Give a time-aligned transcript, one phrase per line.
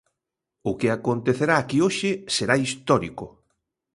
[0.69, 3.25] O que acontecerá aquí hoxe será histórico.